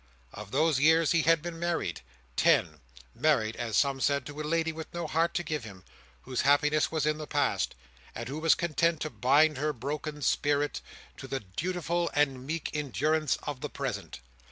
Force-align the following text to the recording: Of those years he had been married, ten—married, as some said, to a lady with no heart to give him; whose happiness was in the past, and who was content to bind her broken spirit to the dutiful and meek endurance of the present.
Of 0.33 0.49
those 0.49 0.79
years 0.79 1.11
he 1.11 1.21
had 1.21 1.43
been 1.43 1.59
married, 1.59 2.01
ten—married, 2.35 3.55
as 3.57 3.77
some 3.77 3.99
said, 4.01 4.25
to 4.25 4.41
a 4.41 4.41
lady 4.41 4.71
with 4.71 4.91
no 4.95 5.05
heart 5.05 5.35
to 5.35 5.43
give 5.43 5.63
him; 5.63 5.83
whose 6.23 6.41
happiness 6.41 6.91
was 6.91 7.05
in 7.05 7.19
the 7.19 7.27
past, 7.27 7.75
and 8.15 8.27
who 8.27 8.39
was 8.39 8.55
content 8.55 8.99
to 9.01 9.11
bind 9.11 9.59
her 9.59 9.73
broken 9.73 10.23
spirit 10.23 10.81
to 11.17 11.27
the 11.27 11.41
dutiful 11.41 12.09
and 12.15 12.47
meek 12.47 12.71
endurance 12.73 13.37
of 13.43 13.61
the 13.61 13.69
present. 13.69 14.21